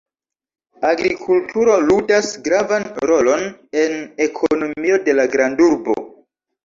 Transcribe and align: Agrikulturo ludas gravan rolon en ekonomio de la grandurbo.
Agrikulturo 0.91 1.75
ludas 1.89 2.31
gravan 2.49 2.87
rolon 3.11 3.45
en 3.83 3.95
ekonomio 4.29 4.99
de 5.09 5.17
la 5.21 5.27
grandurbo. 5.37 5.99